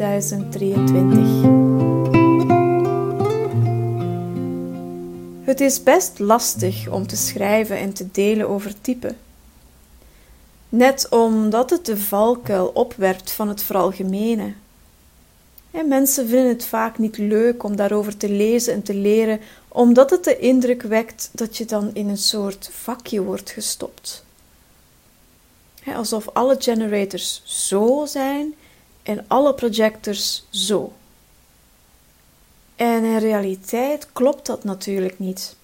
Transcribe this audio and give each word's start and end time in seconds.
18 0.00 0.40
januari 0.40 0.42
2023. 0.50 1.52
Het 5.44 5.60
is 5.60 5.82
best 5.82 6.18
lastig 6.18 6.88
om 6.88 7.06
te 7.06 7.16
schrijven 7.16 7.76
en 7.76 7.92
te 7.92 8.10
delen 8.12 8.48
over 8.48 8.80
type. 8.80 9.14
Net 10.68 11.08
omdat 11.08 11.70
het 11.70 11.86
de 11.86 11.96
valkuil 11.96 12.66
opwerpt 12.66 13.30
van 13.30 13.48
het 13.48 13.62
veralgemene. 13.62 14.52
En 15.70 15.88
mensen 15.88 16.28
vinden 16.28 16.48
het 16.48 16.64
vaak 16.64 16.98
niet 16.98 17.18
leuk 17.18 17.62
om 17.62 17.76
daarover 17.76 18.16
te 18.16 18.28
lezen 18.28 18.72
en 18.72 18.82
te 18.82 18.94
leren, 18.94 19.40
omdat 19.68 20.10
het 20.10 20.24
de 20.24 20.38
indruk 20.38 20.82
wekt 20.82 21.30
dat 21.32 21.56
je 21.56 21.64
dan 21.64 21.90
in 21.92 22.08
een 22.08 22.16
soort 22.16 22.70
vakje 22.72 23.22
wordt 23.22 23.50
gestopt 23.50 24.24
alsof 25.92 26.28
alle 26.32 26.56
generators 26.58 27.42
zo 27.44 28.06
zijn 28.06 28.54
en 29.04 29.24
alle 29.28 29.54
projectors 29.54 30.44
zo. 30.50 30.92
En 32.76 33.04
in 33.04 33.18
realiteit 33.18 34.12
klopt 34.12 34.46
dat 34.46 34.64
natuurlijk 34.64 35.18
niet. 35.18 35.56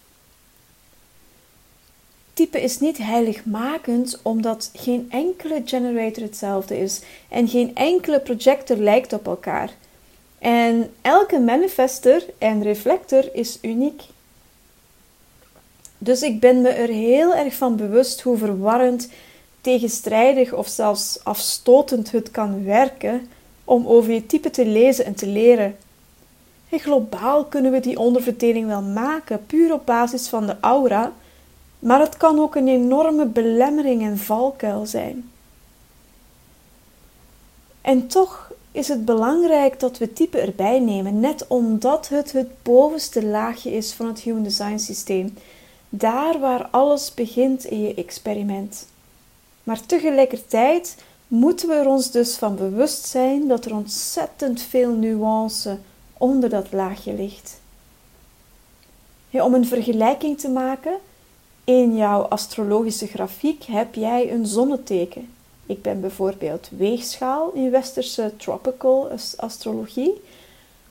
Type 2.32 2.60
is 2.60 2.78
niet 2.78 2.98
heiligmakend 2.98 4.18
omdat 4.22 4.70
geen 4.74 5.06
enkele 5.10 5.62
generator 5.64 6.22
hetzelfde 6.22 6.78
is 6.78 7.00
en 7.28 7.48
geen 7.48 7.74
enkele 7.74 8.20
projector 8.20 8.76
lijkt 8.76 9.12
op 9.12 9.26
elkaar. 9.26 9.70
En 10.38 10.94
elke 11.02 11.38
manifester 11.38 12.24
en 12.38 12.62
reflector 12.62 13.34
is 13.34 13.58
uniek. 13.62 14.02
Dus 15.98 16.22
ik 16.22 16.40
ben 16.40 16.60
me 16.60 16.68
er 16.68 16.88
heel 16.88 17.34
erg 17.34 17.54
van 17.54 17.76
bewust 17.76 18.20
hoe 18.20 18.36
verwarrend 18.38 19.08
tegenstrijdig 19.60 20.52
of 20.52 20.68
zelfs 20.68 21.24
afstotend 21.24 22.10
het 22.10 22.30
kan 22.30 22.64
werken 22.64 23.28
om 23.64 23.86
over 23.86 24.12
je 24.12 24.26
type 24.26 24.50
te 24.50 24.66
lezen 24.66 25.04
en 25.04 25.14
te 25.14 25.26
leren. 25.26 25.76
En 26.68 26.78
globaal 26.78 27.44
kunnen 27.44 27.72
we 27.72 27.80
die 27.80 27.98
onderverdeling 27.98 28.66
wel 28.66 28.82
maken, 28.82 29.46
puur 29.46 29.72
op 29.72 29.86
basis 29.86 30.28
van 30.28 30.46
de 30.46 30.56
aura, 30.60 31.12
maar 31.78 32.00
het 32.00 32.16
kan 32.16 32.38
ook 32.38 32.54
een 32.54 32.68
enorme 32.68 33.26
belemmering 33.26 34.02
en 34.02 34.18
valkuil 34.18 34.86
zijn. 34.86 35.30
En 37.80 38.06
toch 38.06 38.52
is 38.72 38.88
het 38.88 39.04
belangrijk 39.04 39.80
dat 39.80 39.98
we 39.98 40.12
type 40.12 40.38
erbij 40.38 40.80
nemen, 40.80 41.20
net 41.20 41.46
omdat 41.46 42.08
het 42.08 42.32
het 42.32 42.62
bovenste 42.62 43.24
laagje 43.24 43.72
is 43.72 43.92
van 43.92 44.06
het 44.06 44.20
Human 44.20 44.42
Design 44.42 44.78
systeem, 44.78 45.34
daar 45.88 46.38
waar 46.38 46.68
alles 46.70 47.14
begint 47.14 47.64
in 47.64 47.80
je 47.82 47.94
experiment. 47.94 48.86
Maar 49.64 49.86
tegelijkertijd 49.86 50.96
moeten 51.28 51.68
we 51.68 51.74
er 51.74 51.88
ons 51.88 52.10
dus 52.10 52.36
van 52.36 52.56
bewust 52.56 53.04
zijn 53.04 53.48
dat 53.48 53.64
er 53.64 53.74
ontzettend 53.74 54.62
veel 54.62 54.94
nuance 54.94 55.78
onder 56.18 56.48
dat 56.48 56.72
laagje 56.72 57.14
ligt. 57.14 57.60
om 59.30 59.54
een 59.54 59.66
vergelijking 59.66 60.38
te 60.38 60.48
maken, 60.48 60.98
in 61.64 61.96
jouw 61.96 62.22
astrologische 62.22 63.06
grafiek 63.06 63.64
heb 63.64 63.94
jij 63.94 64.32
een 64.32 64.46
zonneteken. 64.46 65.28
Ik 65.66 65.82
ben 65.82 66.00
bijvoorbeeld 66.00 66.68
weegschaal 66.76 67.50
in 67.52 67.70
westerse 67.70 68.32
tropical 68.36 69.10
astrologie, 69.36 70.22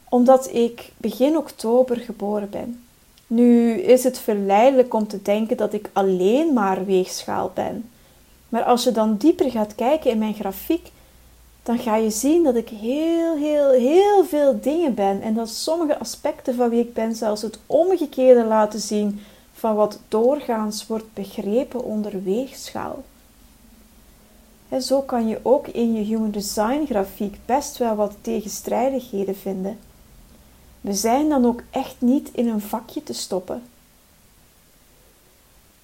omdat 0.09 0.53
ik 0.53 0.91
begin 0.97 1.37
oktober 1.37 1.97
geboren 1.97 2.49
ben. 2.49 2.83
Nu 3.27 3.71
is 3.71 4.03
het 4.03 4.19
verleidelijk 4.19 4.93
om 4.93 5.07
te 5.07 5.21
denken 5.21 5.57
dat 5.57 5.73
ik 5.73 5.89
alleen 5.93 6.53
maar 6.53 6.85
weegschaal 6.85 7.51
ben. 7.53 7.89
Maar 8.49 8.63
als 8.63 8.83
je 8.83 8.91
dan 8.91 9.17
dieper 9.17 9.51
gaat 9.51 9.75
kijken 9.75 10.11
in 10.11 10.17
mijn 10.17 10.33
grafiek, 10.33 10.91
dan 11.63 11.79
ga 11.79 11.95
je 11.95 12.09
zien 12.09 12.43
dat 12.43 12.55
ik 12.55 12.69
heel, 12.69 13.37
heel, 13.37 13.71
heel 13.71 14.25
veel 14.25 14.59
dingen 14.61 14.93
ben. 14.93 15.21
En 15.21 15.33
dat 15.33 15.49
sommige 15.49 15.99
aspecten 15.99 16.55
van 16.55 16.69
wie 16.69 16.79
ik 16.79 16.93
ben 16.93 17.15
zelfs 17.15 17.41
het 17.41 17.59
omgekeerde 17.65 18.45
laten 18.45 18.79
zien 18.79 19.21
van 19.53 19.75
wat 19.75 19.99
doorgaans 20.07 20.87
wordt 20.87 21.13
begrepen 21.13 21.83
onder 21.83 22.23
weegschaal. 22.23 23.03
En 24.69 24.81
zo 24.81 25.01
kan 25.01 25.27
je 25.27 25.39
ook 25.41 25.67
in 25.67 25.93
je 25.93 26.01
Human 26.01 26.31
Design 26.31 26.85
grafiek 26.85 27.37
best 27.45 27.77
wel 27.77 27.95
wat 27.95 28.15
tegenstrijdigheden 28.21 29.35
vinden. 29.35 29.79
We 30.81 30.93
zijn 30.93 31.29
dan 31.29 31.45
ook 31.45 31.61
echt 31.69 31.95
niet 31.99 32.29
in 32.33 32.47
een 32.47 32.61
vakje 32.61 33.03
te 33.03 33.13
stoppen. 33.13 33.61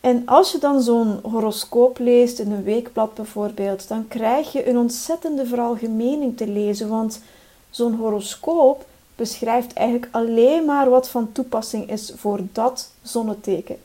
En 0.05 0.21
als 0.25 0.51
je 0.51 0.57
dan 0.57 0.81
zo'n 0.81 1.19
horoscoop 1.23 1.99
leest 1.99 2.39
in 2.39 2.51
een 2.51 2.63
weekblad 2.63 3.13
bijvoorbeeld, 3.13 3.87
dan 3.87 4.07
krijg 4.07 4.51
je 4.51 4.69
een 4.69 4.77
ontzettende 4.77 5.45
veralgemening 5.45 6.37
te 6.37 6.47
lezen, 6.47 6.89
want 6.89 7.21
zo'n 7.69 7.95
horoscoop 7.95 8.85
beschrijft 9.15 9.73
eigenlijk 9.73 10.07
alleen 10.11 10.65
maar 10.65 10.89
wat 10.89 11.09
van 11.09 11.31
toepassing 11.31 11.89
is 11.89 12.13
voor 12.15 12.39
dat 12.51 12.91
zonneteken. 13.01 13.77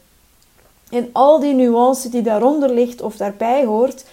En 0.90 1.08
al 1.12 1.40
die 1.40 1.54
nuance 1.54 2.08
die 2.08 2.22
daaronder 2.22 2.70
ligt 2.70 3.02
of 3.02 3.16
daarbij 3.16 3.64
hoort, 3.64 4.04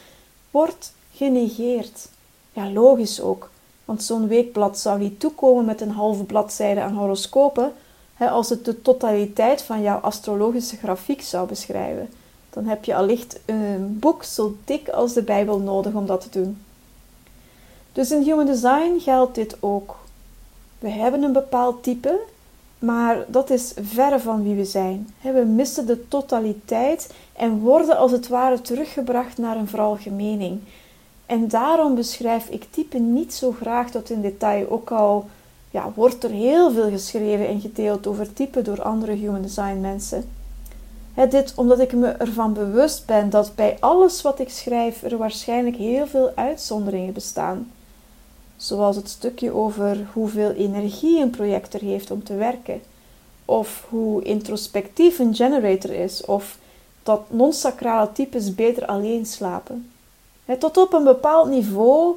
wordt 0.51 0.93
genegeerd. 1.13 2.07
Ja, 2.53 2.71
logisch 2.71 3.21
ook, 3.21 3.49
want 3.85 4.03
zo'n 4.03 4.27
weekblad 4.27 4.79
zou 4.79 4.99
niet 4.99 5.19
toekomen 5.19 5.65
met 5.65 5.81
een 5.81 5.91
halve 5.91 6.23
bladzijde 6.23 6.81
aan 6.81 6.95
horoscopen, 6.95 7.73
als 8.19 8.49
het 8.49 8.65
de 8.65 8.81
totaliteit 8.81 9.61
van 9.61 9.81
jouw 9.81 9.97
astrologische 9.97 10.77
grafiek 10.77 11.21
zou 11.21 11.47
beschrijven, 11.47 12.09
dan 12.49 12.65
heb 12.65 12.85
je 12.85 12.95
allicht 12.95 13.39
een 13.45 13.97
boek 13.99 14.23
zo 14.23 14.55
dik 14.65 14.89
als 14.89 15.13
de 15.13 15.23
Bijbel 15.23 15.59
nodig 15.59 15.93
om 15.93 16.05
dat 16.05 16.21
te 16.21 16.39
doen. 16.39 16.61
Dus 17.91 18.11
in 18.11 18.21
Human 18.21 18.45
Design 18.45 18.99
geldt 18.99 19.35
dit 19.35 19.57
ook. 19.59 19.95
We 20.79 20.89
hebben 20.89 21.23
een 21.23 21.33
bepaald 21.33 21.83
type, 21.83 22.19
maar 22.79 23.25
dat 23.27 23.49
is 23.49 23.73
verre 23.81 24.19
van 24.19 24.43
wie 24.43 24.55
we 24.55 24.65
zijn. 24.65 25.13
We 25.21 25.43
missen 25.45 25.85
de 25.85 26.07
totaliteit 26.07 27.13
en 27.33 27.59
worden 27.59 27.97
als 27.97 28.11
het 28.11 28.27
ware 28.27 28.61
teruggebracht 28.61 29.37
naar 29.37 29.57
een 29.57 29.67
veralgemening. 29.67 30.59
En 31.25 31.47
daarom 31.47 31.95
beschrijf 31.95 32.49
ik 32.49 32.65
type 32.69 32.97
niet 32.97 33.33
zo 33.33 33.51
graag 33.51 33.91
tot 33.91 34.09
in 34.09 34.21
detail, 34.21 34.69
ook 34.69 34.91
al 34.91 35.25
ja, 35.77 35.91
wordt 35.95 36.23
er 36.23 36.29
heel 36.29 36.71
veel 36.71 36.89
geschreven 36.89 37.47
en 37.47 37.61
gedeeld 37.61 38.07
over 38.07 38.33
type 38.33 38.61
door 38.61 38.81
andere 38.81 39.11
human 39.11 39.41
design 39.41 39.79
mensen. 39.81 40.29
dit 41.29 41.53
omdat 41.55 41.79
ik 41.79 41.93
me 41.93 42.07
ervan 42.07 42.53
bewust 42.53 43.05
ben 43.05 43.29
dat 43.29 43.51
bij 43.55 43.77
alles 43.79 44.21
wat 44.21 44.39
ik 44.39 44.49
schrijf 44.49 45.03
er 45.03 45.17
waarschijnlijk 45.17 45.75
heel 45.75 46.07
veel 46.07 46.31
uitzonderingen 46.35 47.13
bestaan. 47.13 47.71
Zoals 48.55 48.95
het 48.95 49.09
stukje 49.09 49.51
over 49.51 50.07
hoeveel 50.13 50.51
energie 50.51 51.21
een 51.21 51.29
projector 51.29 51.81
heeft 51.81 52.11
om 52.11 52.23
te 52.23 52.35
werken, 52.35 52.81
of 53.45 53.85
hoe 53.89 54.23
introspectief 54.23 55.19
een 55.19 55.35
generator 55.35 55.91
is, 55.91 56.25
of 56.25 56.57
dat 57.03 57.21
non-sacrale 57.29 58.11
types 58.11 58.55
beter 58.55 58.85
alleen 58.85 59.25
slapen. 59.25 59.89
tot 60.59 60.77
op 60.77 60.93
een 60.93 61.03
bepaald 61.03 61.49
niveau 61.49 62.15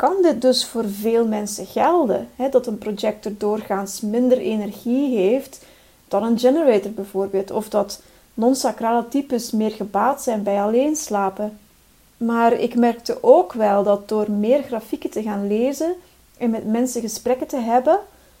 kan 0.00 0.22
dit 0.22 0.42
dus 0.42 0.64
voor 0.64 0.88
veel 0.88 1.26
mensen 1.26 1.66
gelden. 1.66 2.28
Hè, 2.36 2.48
dat 2.48 2.66
een 2.66 2.78
projector 2.78 3.32
doorgaans 3.38 4.00
minder 4.00 4.38
energie 4.38 5.18
heeft 5.18 5.64
dan 6.08 6.22
een 6.22 6.38
generator 6.38 6.90
bijvoorbeeld. 6.90 7.50
Of 7.50 7.68
dat 7.68 8.02
non-sacrale 8.34 9.08
types 9.08 9.50
meer 9.50 9.70
gebaat 9.70 10.22
zijn 10.22 10.42
bij 10.42 10.62
alleen 10.62 10.96
slapen. 10.96 11.58
Maar 12.16 12.52
ik 12.52 12.74
merkte 12.74 13.18
ook 13.22 13.52
wel 13.52 13.82
dat 13.82 14.08
door 14.08 14.30
meer 14.30 14.62
grafieken 14.62 15.10
te 15.10 15.22
gaan 15.22 15.46
lezen 15.46 15.94
en 16.38 16.50
met 16.50 16.66
mensen 16.66 17.00
gesprekken 17.00 17.46
te 17.46 17.60
hebben, 17.60 17.98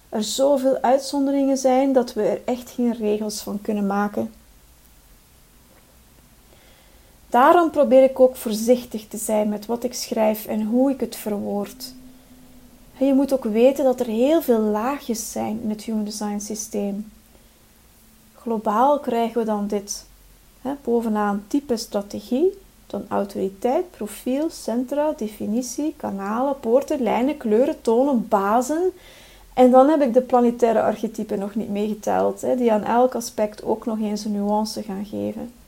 er 0.08 0.22
zoveel 0.22 0.78
uitzonderingen 0.80 1.56
zijn 1.56 1.92
dat 1.92 2.12
we 2.12 2.22
er 2.22 2.40
echt 2.44 2.70
geen 2.70 2.92
regels 2.92 3.40
van 3.40 3.58
kunnen 3.62 3.86
maken. 3.86 4.32
Daarom 7.30 7.70
probeer 7.70 8.02
ik 8.02 8.20
ook 8.20 8.36
voorzichtig 8.36 9.08
te 9.08 9.16
zijn 9.16 9.48
met 9.48 9.66
wat 9.66 9.84
ik 9.84 9.94
schrijf 9.94 10.46
en 10.46 10.62
hoe 10.62 10.90
ik 10.90 11.00
het 11.00 11.16
verwoord. 11.16 11.94
Je 12.98 13.14
moet 13.14 13.32
ook 13.32 13.44
weten 13.44 13.84
dat 13.84 14.00
er 14.00 14.06
heel 14.06 14.42
veel 14.42 14.58
laagjes 14.58 15.32
zijn 15.32 15.60
in 15.62 15.70
het 15.70 15.82
Human 15.82 16.04
Design 16.04 16.38
systeem. 16.38 17.12
Globaal 18.34 18.98
krijgen 18.98 19.38
we 19.38 19.44
dan 19.44 19.66
dit. 19.66 20.04
Bovenaan 20.82 21.44
type 21.46 21.76
strategie, 21.76 22.58
dan 22.86 23.04
autoriteit, 23.08 23.90
profiel, 23.90 24.50
centra, 24.50 25.12
definitie, 25.16 25.94
kanalen, 25.96 26.60
poorten, 26.60 27.02
lijnen, 27.02 27.36
kleuren, 27.36 27.80
tonen, 27.80 28.28
bazen. 28.28 28.92
En 29.54 29.70
dan 29.70 29.88
heb 29.88 30.02
ik 30.02 30.14
de 30.14 30.22
planetaire 30.22 30.82
archetypen 30.82 31.38
nog 31.38 31.54
niet 31.54 31.70
meegeteld, 31.70 32.40
die 32.56 32.72
aan 32.72 32.84
elk 32.84 33.14
aspect 33.14 33.64
ook 33.64 33.86
nog 33.86 33.98
eens 34.00 34.24
een 34.24 34.32
nuance 34.32 34.82
gaan 34.82 35.04
geven. 35.04 35.59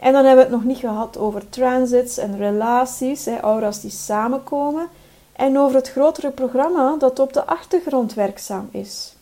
En 0.00 0.12
dan 0.12 0.24
hebben 0.24 0.44
we 0.44 0.50
het 0.50 0.60
nog 0.60 0.64
niet 0.64 0.78
gehad 0.78 1.18
over 1.18 1.48
transits 1.48 2.18
en 2.18 2.36
relaties, 2.36 3.24
hè, 3.24 3.40
aura's 3.40 3.80
die 3.80 3.90
samenkomen. 3.90 4.88
En 5.32 5.58
over 5.58 5.76
het 5.76 5.90
grotere 5.90 6.30
programma 6.30 6.96
dat 6.98 7.18
op 7.18 7.32
de 7.32 7.44
achtergrond 7.44 8.14
werkzaam 8.14 8.68
is. 8.70 9.14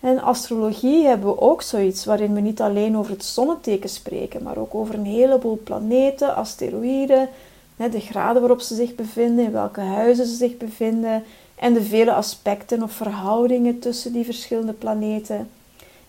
En 0.00 0.22
astrologie 0.22 1.06
hebben 1.06 1.28
we 1.28 1.40
ook 1.40 1.62
zoiets 1.62 2.04
waarin 2.04 2.34
we 2.34 2.40
niet 2.40 2.60
alleen 2.60 2.96
over 2.96 3.12
het 3.12 3.24
zonneteken 3.24 3.88
spreken, 3.88 4.42
maar 4.42 4.56
ook 4.56 4.74
over 4.74 4.94
een 4.94 5.04
heleboel 5.04 5.60
planeten, 5.64 6.34
asteroïden, 6.34 7.28
de 7.76 8.00
graden 8.00 8.40
waarop 8.40 8.60
ze 8.60 8.74
zich 8.74 8.94
bevinden, 8.94 9.44
in 9.44 9.52
welke 9.52 9.80
huizen 9.80 10.26
ze 10.26 10.34
zich 10.34 10.56
bevinden 10.56 11.24
en 11.54 11.72
de 11.72 11.82
vele 11.82 12.12
aspecten 12.12 12.82
of 12.82 12.92
verhoudingen 12.92 13.78
tussen 13.78 14.12
die 14.12 14.24
verschillende 14.24 14.72
planeten. 14.72 15.48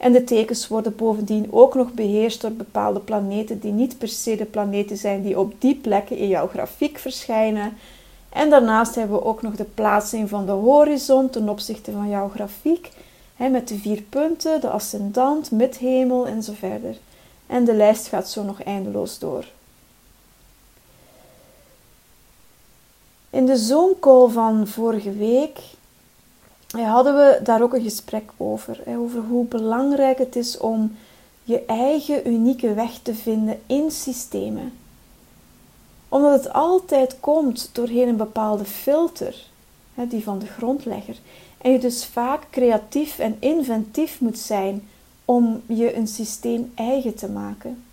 En 0.02 0.12
de 0.12 0.24
tekens 0.24 0.68
worden 0.68 0.96
bovendien 0.96 1.48
ook 1.52 1.74
nog 1.74 1.94
beheerst 1.94 2.42
door 2.42 2.52
bepaalde 2.52 3.00
planeten 3.00 3.60
die 3.60 3.72
niet 3.72 3.98
per 3.98 4.08
se 4.08 4.36
de 4.36 4.46
planeten 4.46 4.98
zijn 4.98 5.22
die 5.22 5.40
op 5.40 5.54
die 5.58 5.76
plekken 5.76 6.18
in 6.18 6.28
jouw 6.28 6.48
grafiek 6.48 6.98
verschijnen. 6.98 7.74
En 8.30 8.50
daarnaast 8.50 8.96
hebben 8.96 9.18
we 9.18 9.26
ook 9.26 9.42
nog 9.42 9.56
de 9.56 9.64
plaatsing 9.64 10.30
van 10.30 10.46
de 10.46 10.52
horizon 10.52 11.30
ten 11.30 11.50
opzichte 11.50 11.92
van 11.92 12.10
jouw 12.10 12.30
grafiek, 12.30 12.92
met 13.38 13.68
de 13.68 13.78
vier 13.78 14.02
punten, 14.02 14.62
de 14.62 14.70
ascendant, 14.70 15.52
midhemel 15.52 16.28
en 16.28 16.44
zo 16.44 16.54
verder. 16.54 16.98
En 17.48 17.64
de 17.66 17.74
lijst 17.74 18.08
gaat 18.08 18.30
zo 18.30 18.44
nog 18.44 18.64
eindeloos 18.64 19.20
door. 19.20 19.46
In 23.30 23.46
de 23.46 23.58
Zoom-call 23.58 24.30
van 24.30 24.68
vorige 24.68 25.12
week 25.12 25.60
hadden 26.72 27.16
we 27.16 27.40
daar 27.44 27.62
ook 27.62 27.74
een 27.74 27.84
gesprek 27.84 28.32
over. 28.38 28.80
Over 28.88 29.22
hoe 29.22 29.46
belangrijk 29.46 30.18
het 30.18 30.36
is 30.36 30.58
om 30.58 30.96
je 31.44 31.66
eigen 31.66 32.28
unieke 32.28 32.74
weg 32.74 33.00
te 33.04 33.16
vinden 33.16 33.62
in 33.66 33.92
systemen. 33.92 34.74
Omdat 36.10 36.44
het 36.44 36.54
altijd 36.54 37.18
komt 37.20 37.70
doorheen 37.72 38.08
een 38.08 38.18
bepaalde 38.18 38.66
filter, 38.66 39.36
die 39.94 40.24
van 40.24 40.40
de 40.40 40.46
grondlegger. 40.46 41.16
En 41.58 41.72
je 41.72 41.80
dus 41.80 42.06
vaak 42.06 42.44
creatief 42.50 43.20
en 43.20 43.38
inventief 43.40 44.20
moet 44.20 44.40
zijn 44.40 44.88
om 45.26 45.62
je 45.66 45.96
een 45.96 46.08
systeem 46.08 46.72
eigen 46.76 47.16
te 47.16 47.30
maken. 47.30 47.84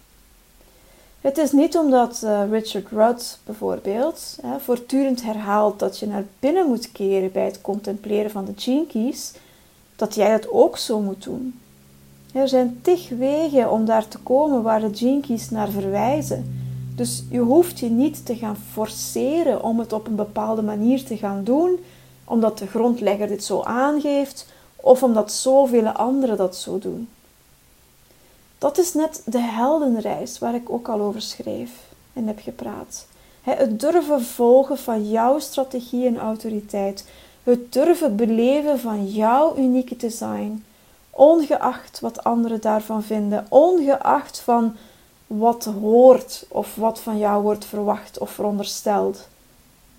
Het 1.21 1.39
is 1.39 1.53
niet 1.53 1.77
omdat 1.77 2.21
uh, 2.25 2.51
Richard 2.51 2.89
Rudd 2.91 3.39
bijvoorbeeld 3.45 4.39
hè, 4.43 4.61
voortdurend 4.61 5.23
herhaalt 5.23 5.79
dat 5.79 5.99
je 5.99 6.07
naar 6.07 6.25
binnen 6.39 6.67
moet 6.67 6.93
keren 6.93 7.33
bij 7.33 7.45
het 7.45 7.61
contempleren 7.61 8.31
van 8.31 8.45
de 8.45 8.85
keys, 8.89 9.33
dat 9.97 10.15
jij 10.15 10.31
dat 10.31 10.51
ook 10.51 10.77
zo 10.77 11.01
moet 11.01 11.23
doen. 11.23 11.61
Er 12.33 12.49
zijn 12.49 12.79
tig 12.83 13.09
wegen 13.09 13.71
om 13.71 13.85
daar 13.85 14.09
te 14.09 14.19
komen 14.19 14.63
waar 14.63 14.81
de 14.81 15.21
keys 15.27 15.51
naar 15.51 15.69
verwijzen. 15.69 16.67
Dus 16.97 17.25
je 17.31 17.39
hoeft 17.39 17.79
je 17.79 17.91
niet 17.91 18.27
te 18.27 18.37
gaan 18.37 18.57
forceren 18.73 19.63
om 19.63 19.79
het 19.79 19.93
op 19.93 20.07
een 20.07 20.17
bepaalde 20.17 20.63
manier 20.63 21.05
te 21.05 21.17
gaan 21.17 21.45
doen, 21.45 21.79
omdat 22.25 22.59
de 22.59 22.67
grondlegger 22.67 23.29
dit 23.29 23.45
zo 23.45 23.63
aangeeft 23.63 24.47
of 24.77 25.03
omdat 25.03 25.33
zoveel 25.33 25.89
anderen 25.89 26.37
dat 26.37 26.57
zo 26.57 26.79
doen. 26.79 27.09
Dat 28.59 28.79
is 28.79 28.95
net 28.95 29.23
de 29.25 29.41
heldenreis 29.41 30.39
waar 30.39 30.55
ik 30.55 30.71
ook 30.71 30.89
al 30.89 31.01
over 31.01 31.23
schreef 31.23 31.71
en 32.13 32.27
heb 32.27 32.39
gepraat. 32.43 33.07
Het 33.41 33.81
durven 33.81 34.23
volgen 34.23 34.79
van 34.79 35.09
jouw 35.09 35.39
strategie 35.39 36.07
en 36.07 36.19
autoriteit. 36.19 37.05
Het 37.43 37.73
durven 37.73 38.17
beleven 38.17 38.79
van 38.79 39.07
jouw 39.07 39.57
unieke 39.57 39.97
design. 39.97 40.65
Ongeacht 41.11 42.01
wat 42.01 42.25
anderen 42.25 42.61
daarvan 42.61 43.03
vinden. 43.03 43.47
Ongeacht 43.49 44.41
van 44.41 44.77
wat 45.27 45.65
hoort 45.65 46.47
of 46.49 46.75
wat 46.75 47.01
van 47.01 47.19
jou 47.19 47.43
wordt 47.43 47.65
verwacht 47.65 48.19
of 48.19 48.31
verondersteld. 48.31 49.29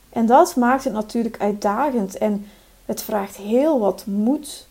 En 0.09 0.25
dat 0.25 0.56
maakt 0.56 0.83
het 0.83 0.94
natuurlijk 0.94 1.39
uitdagend 1.39 2.17
en 2.17 2.45
het 2.85 3.01
vraagt 3.01 3.35
heel 3.35 3.79
wat 3.79 4.06
moed 4.06 4.67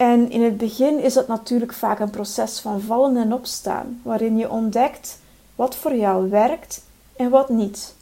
en 0.00 0.30
in 0.30 0.42
het 0.42 0.56
begin 0.56 0.98
is 1.02 1.14
het 1.14 1.28
natuurlijk 1.28 1.72
vaak 1.72 1.98
een 1.98 2.10
proces 2.10 2.60
van 2.60 2.80
vallen 2.80 3.16
en 3.16 3.32
opstaan, 3.32 4.00
waarin 4.02 4.36
je 4.36 4.50
ontdekt 4.50 5.18
wat 5.54 5.76
voor 5.76 5.94
jou 5.94 6.30
werkt 6.30 6.84
en 7.16 7.30
wat 7.30 7.48
niet. 7.48 7.94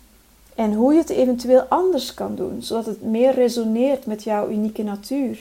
En 0.55 0.73
hoe 0.73 0.93
je 0.93 0.99
het 0.99 1.09
eventueel 1.09 1.61
anders 1.61 2.15
kan 2.15 2.35
doen, 2.35 2.63
zodat 2.63 2.87
het 2.87 3.03
meer 3.03 3.35
resoneert 3.35 4.07
met 4.07 4.23
jouw 4.23 4.49
unieke 4.49 4.83
natuur. 4.83 5.39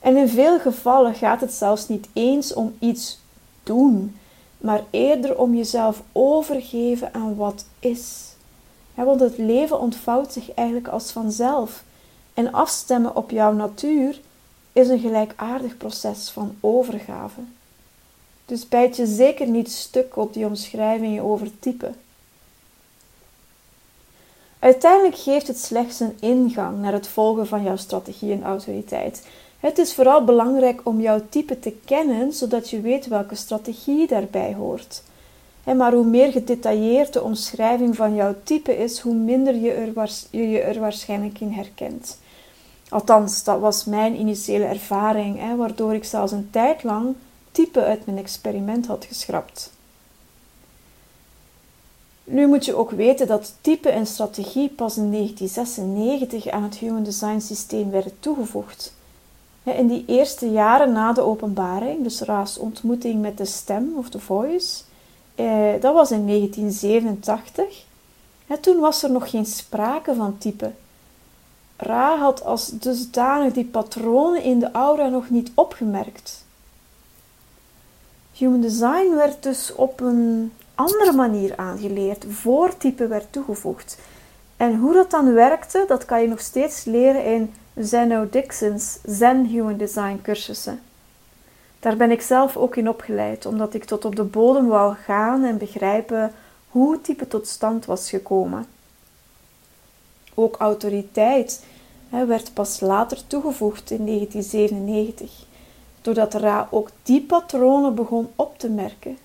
En 0.00 0.16
in 0.16 0.28
veel 0.28 0.58
gevallen 0.60 1.14
gaat 1.14 1.40
het 1.40 1.52
zelfs 1.52 1.88
niet 1.88 2.08
eens 2.12 2.54
om 2.54 2.74
iets 2.78 3.18
doen, 3.62 4.16
maar 4.58 4.84
eerder 4.90 5.38
om 5.38 5.54
jezelf 5.54 6.02
overgeven 6.12 7.14
aan 7.14 7.36
wat 7.36 7.64
is. 7.78 8.34
want 8.94 9.20
het 9.20 9.38
leven 9.38 9.80
ontvouwt 9.80 10.32
zich 10.32 10.54
eigenlijk 10.54 10.88
als 10.88 11.10
vanzelf. 11.10 11.84
En 12.34 12.52
afstemmen 12.52 13.16
op 13.16 13.30
jouw 13.30 13.52
natuur 13.52 14.20
is 14.72 14.88
een 14.88 15.00
gelijkaardig 15.00 15.76
proces 15.76 16.30
van 16.30 16.56
overgave. 16.60 17.40
Dus 18.46 18.68
bijt 18.68 18.96
je 18.96 19.06
zeker 19.06 19.46
niet 19.46 19.70
stuk 19.70 20.16
op 20.16 20.34
die 20.34 20.46
omschrijvingen 20.46 21.22
over 21.22 21.50
type. 21.58 21.90
Uiteindelijk 24.58 25.16
geeft 25.16 25.46
het 25.46 25.58
slechts 25.58 26.00
een 26.00 26.16
ingang 26.20 26.78
naar 26.78 26.92
het 26.92 27.08
volgen 27.08 27.46
van 27.46 27.62
jouw 27.62 27.76
strategie 27.76 28.32
en 28.32 28.42
autoriteit. 28.42 29.26
Het 29.60 29.78
is 29.78 29.94
vooral 29.94 30.24
belangrijk 30.24 30.80
om 30.84 31.00
jouw 31.00 31.20
type 31.28 31.58
te 31.58 31.72
kennen, 31.84 32.32
zodat 32.32 32.70
je 32.70 32.80
weet 32.80 33.06
welke 33.06 33.34
strategie 33.34 34.06
daarbij 34.06 34.54
hoort. 34.54 35.02
Maar 35.64 35.92
hoe 35.92 36.04
meer 36.04 36.32
gedetailleerd 36.32 37.12
de 37.12 37.22
omschrijving 37.22 37.96
van 37.96 38.14
jouw 38.14 38.34
type 38.44 38.76
is, 38.76 38.98
hoe 38.98 39.14
minder 39.14 39.54
je 39.54 39.72
er, 39.72 40.10
je 40.30 40.60
er 40.60 40.80
waarschijnlijk 40.80 41.40
in 41.40 41.50
herkent. 41.50 42.18
Althans, 42.92 43.44
dat 43.44 43.60
was 43.60 43.84
mijn 43.84 44.20
initiële 44.20 44.64
ervaring, 44.64 45.38
hè, 45.38 45.56
waardoor 45.56 45.94
ik 45.94 46.04
zelfs 46.04 46.32
een 46.32 46.48
tijd 46.50 46.82
lang 46.82 47.14
type 47.52 47.84
uit 47.84 48.06
mijn 48.06 48.18
experiment 48.18 48.86
had 48.86 49.04
geschrapt. 49.04 49.72
Nu 52.24 52.46
moet 52.46 52.64
je 52.64 52.74
ook 52.74 52.90
weten 52.90 53.26
dat 53.26 53.54
type 53.60 53.88
en 53.88 54.06
strategie 54.06 54.68
pas 54.68 54.96
in 54.96 55.10
1996 55.10 56.48
aan 56.48 56.62
het 56.62 56.74
Human 56.74 57.02
Design 57.02 57.38
systeem 57.38 57.90
werden 57.90 58.12
toegevoegd. 58.20 58.94
In 59.62 59.86
die 59.86 60.04
eerste 60.06 60.50
jaren 60.50 60.92
na 60.92 61.12
de 61.12 61.20
openbaring, 61.20 62.02
dus 62.02 62.20
Ra's 62.20 62.58
ontmoeting 62.58 63.20
met 63.20 63.38
de 63.38 63.44
stem 63.44 63.92
of 63.96 64.10
de 64.10 64.20
voice, 64.20 64.82
eh, 65.34 65.72
dat 65.80 65.94
was 65.94 66.10
in 66.10 66.24
1987. 66.24 67.84
Toen 68.60 68.78
was 68.78 69.02
er 69.02 69.10
nog 69.10 69.30
geen 69.30 69.46
sprake 69.46 70.14
van 70.14 70.38
type. 70.38 70.70
Ra 71.82 72.18
had 72.18 72.44
als 72.44 72.68
dusdanig 72.68 73.52
die 73.52 73.64
patronen 73.64 74.42
in 74.42 74.58
de 74.58 74.70
aura 74.72 75.08
nog 75.08 75.30
niet 75.30 75.50
opgemerkt. 75.54 76.44
Human 78.32 78.60
design 78.60 79.14
werd 79.14 79.42
dus 79.42 79.74
op 79.74 80.00
een 80.00 80.52
andere 80.74 81.12
manier 81.12 81.56
aangeleerd, 81.56 82.24
voor 82.28 82.76
type 82.76 83.06
werd 83.06 83.32
toegevoegd. 83.32 83.98
En 84.56 84.78
hoe 84.78 84.94
dat 84.94 85.10
dan 85.10 85.32
werkte, 85.32 85.84
dat 85.88 86.04
kan 86.04 86.20
je 86.22 86.28
nog 86.28 86.40
steeds 86.40 86.84
leren 86.84 87.24
in 87.24 87.54
Zeno 87.76 88.28
Dixon's 88.30 88.98
Zen 89.04 89.44
Human 89.44 89.76
Design 89.76 90.20
cursussen. 90.22 90.80
Daar 91.80 91.96
ben 91.96 92.10
ik 92.10 92.22
zelf 92.22 92.56
ook 92.56 92.76
in 92.76 92.88
opgeleid, 92.88 93.46
omdat 93.46 93.74
ik 93.74 93.84
tot 93.84 94.04
op 94.04 94.16
de 94.16 94.24
bodem 94.24 94.66
wou 94.66 94.94
gaan 94.94 95.44
en 95.44 95.58
begrijpen 95.58 96.32
hoe 96.68 97.00
type 97.00 97.28
tot 97.28 97.48
stand 97.48 97.84
was 97.84 98.10
gekomen. 98.10 98.66
Ook 100.34 100.56
autoriteit 100.56 101.64
werd 102.12 102.54
pas 102.54 102.80
later 102.80 103.26
toegevoegd 103.26 103.90
in 103.90 104.06
1997, 104.06 105.30
doordat 106.02 106.34
Ra 106.34 106.68
ook 106.70 106.90
die 107.02 107.20
patronen 107.20 107.94
begon 107.94 108.30
op 108.36 108.58
te 108.58 108.68
merken. 108.68 109.18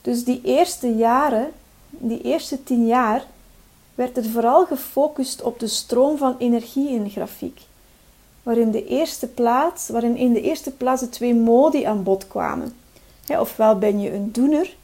Dus 0.00 0.24
die 0.24 0.40
eerste 0.44 0.94
jaren, 0.94 1.52
die 1.88 2.22
eerste 2.22 2.62
tien 2.62 2.86
jaar, 2.86 3.26
werd 3.94 4.16
het 4.16 4.26
vooral 4.26 4.66
gefocust 4.66 5.42
op 5.42 5.58
de 5.58 5.66
stroom 5.66 6.16
van 6.16 6.36
energie 6.38 6.88
in 6.88 7.04
de 7.04 7.10
grafiek, 7.10 7.60
waarin, 8.42 8.70
de 8.70 8.86
eerste 8.86 9.26
plaats, 9.26 9.88
waarin 9.88 10.16
in 10.16 10.32
de 10.32 10.40
eerste 10.40 10.70
plaats 10.70 11.00
de 11.00 11.08
twee 11.08 11.34
modi 11.34 11.84
aan 11.84 12.02
bod 12.02 12.28
kwamen. 12.28 12.76
ofwel 13.28 13.78
ben 13.78 14.00
je 14.00 14.12
een 14.12 14.32
doener, 14.32 14.76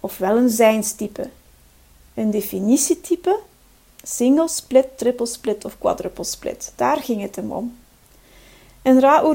ofwel 0.00 0.36
een 0.36 0.50
zijnstype. 0.50 1.30
Een 2.14 2.30
definitietype 2.30 3.38
Single 4.02 4.48
split, 4.48 4.86
triple 4.98 5.26
split 5.26 5.64
of 5.64 5.78
quadruple 5.78 6.24
split. 6.24 6.72
Daar 6.76 6.96
ging 6.96 7.22
het 7.22 7.36
hem 7.36 7.52
om. 7.52 7.76
En 8.82 9.00
Ra 9.00 9.32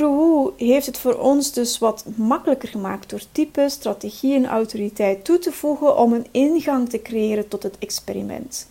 heeft 0.58 0.86
het 0.86 0.98
voor 0.98 1.14
ons 1.14 1.52
dus 1.52 1.78
wat 1.78 2.06
makkelijker 2.16 2.70
gemaakt 2.70 3.10
door 3.10 3.22
type, 3.32 3.70
strategie 3.70 4.36
en 4.36 4.46
autoriteit 4.46 5.26
toe 5.26 5.40
te 5.40 5.52
voegen 5.52 5.98
om 5.98 6.14
een 6.14 6.28
ingang 6.32 6.90
te 6.90 7.02
creëren 7.02 7.48
tot 7.48 7.64
het 7.64 7.78
experiment. 7.80 8.68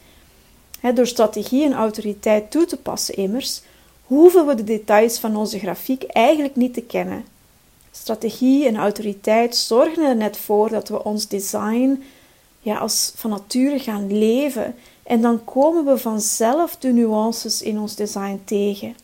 door 0.94 1.06
strategie 1.06 1.64
en 1.64 1.72
autoriteit 1.72 2.50
toe 2.50 2.64
te 2.64 2.76
passen 2.76 3.14
immers, 3.14 3.62
hoeven 4.04 4.46
we 4.46 4.54
de 4.54 4.64
details 4.64 5.18
van 5.18 5.36
onze 5.36 5.58
grafiek 5.58 6.02
eigenlijk 6.02 6.56
niet 6.56 6.74
te 6.74 6.82
kennen. 6.82 7.24
Strategie 7.90 8.66
en 8.66 8.76
autoriteit 8.76 9.56
zorgen 9.56 10.04
er 10.04 10.16
net 10.16 10.36
voor 10.36 10.68
dat 10.68 10.88
we 10.88 11.04
ons 11.04 11.28
design 11.28 12.02
ja, 12.60 12.76
als 12.76 13.12
van 13.14 13.30
nature 13.30 13.78
gaan 13.78 14.18
leven 14.18 14.74
en 15.04 15.20
dan 15.20 15.44
komen 15.44 15.84
we 15.84 15.98
vanzelf 15.98 16.76
de 16.76 16.92
nuances 16.92 17.62
in 17.62 17.78
ons 17.78 17.94
design 17.94 18.42
tegen. 18.44 18.96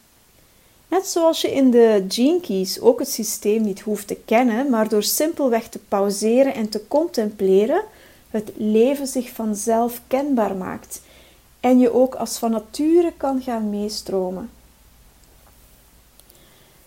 Net 0.88 1.07
zoals 1.07 1.40
je 1.40 1.52
in 1.52 1.71
de 1.71 2.04
Gene 2.09 2.66
ook 2.80 2.99
het 2.99 3.09
systeem 3.09 3.62
niet 3.62 3.80
hoeft 3.80 4.07
te 4.07 4.16
kennen, 4.25 4.71
maar 4.71 4.88
door 4.88 5.02
simpelweg 5.02 5.69
te 5.69 5.78
pauzeren 5.88 6.54
en 6.54 6.69
te 6.69 6.87
contempleren, 6.88 7.83
het 8.30 8.52
leven 8.57 9.07
zich 9.07 9.30
vanzelf 9.30 10.00
kenbaar 10.07 10.57
maakt 10.57 11.02
en 11.61 11.78
je 11.78 11.95
ook 11.95 12.14
als 12.14 12.38
van 12.38 12.50
nature 12.50 13.12
kan 13.16 13.42
gaan 13.42 13.71
meestromen. 13.71 14.50